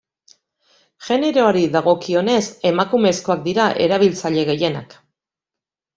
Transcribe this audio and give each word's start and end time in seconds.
Generoari 1.09 1.61
dagokionez, 1.75 2.41
emakumezkoak 2.71 3.47
dira 3.51 3.71
erabiltzaile 3.89 4.47
gehienak. 4.53 4.97